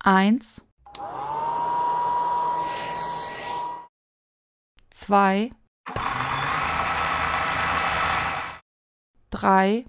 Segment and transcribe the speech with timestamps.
[0.00, 0.64] eins,
[4.90, 5.50] zwei,
[9.30, 9.84] drei,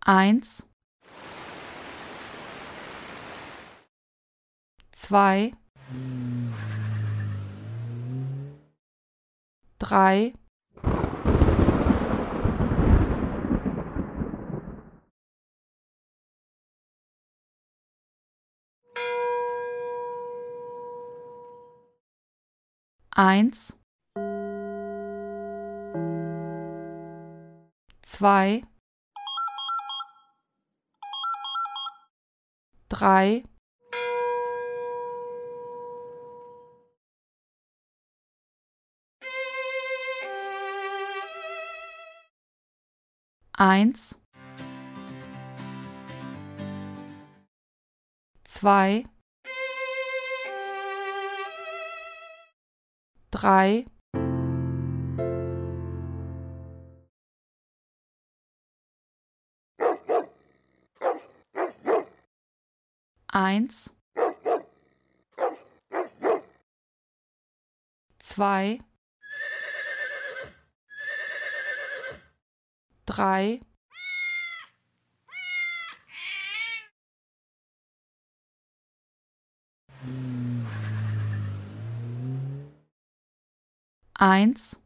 [0.00, 0.66] eins,
[4.90, 5.52] zwei,
[9.78, 10.32] drei,
[23.14, 23.76] eins,
[28.02, 28.62] zwei,
[32.88, 33.44] drei,
[43.52, 44.18] eins,
[48.44, 49.04] zwei,
[53.32, 53.86] drei,
[63.26, 63.94] eins,
[68.18, 68.80] zwei,
[73.06, 73.60] drei,
[84.22, 84.78] eins,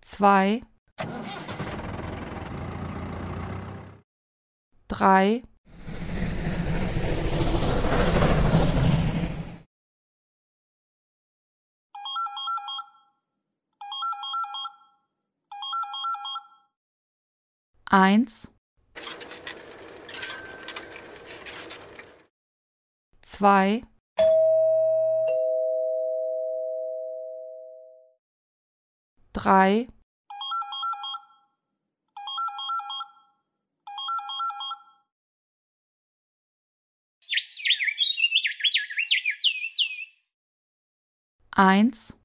[0.00, 0.62] zwei,
[4.86, 5.42] drei,
[17.90, 18.52] eins,
[23.22, 23.82] zwei,
[29.38, 29.86] drei,
[41.52, 42.16] eins,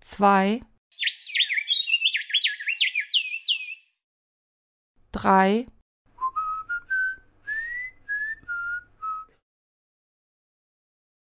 [0.00, 0.60] zwei,
[5.10, 5.66] drei,